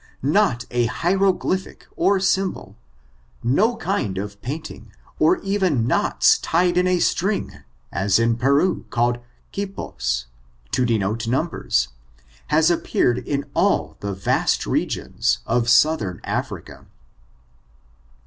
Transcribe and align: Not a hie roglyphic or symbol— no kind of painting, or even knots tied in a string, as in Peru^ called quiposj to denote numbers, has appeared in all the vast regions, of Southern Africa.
Not 0.23 0.65
a 0.71 0.87
hie 0.87 1.13
roglyphic 1.13 1.83
or 1.95 2.19
symbol— 2.19 2.75
no 3.59 3.75
kind 3.75 4.17
of 4.17 4.41
painting, 4.41 4.91
or 5.19 5.37
even 5.41 5.85
knots 5.85 6.39
tied 6.39 6.75
in 6.75 6.87
a 6.87 6.97
string, 6.97 7.59
as 7.91 8.17
in 8.17 8.35
Peru^ 8.35 8.89
called 8.89 9.19
quiposj 9.53 10.25
to 10.71 10.85
denote 10.87 11.27
numbers, 11.27 11.89
has 12.47 12.71
appeared 12.71 13.19
in 13.19 13.45
all 13.53 13.95
the 13.99 14.15
vast 14.15 14.65
regions, 14.65 15.37
of 15.45 15.69
Southern 15.69 16.19
Africa. 16.23 16.87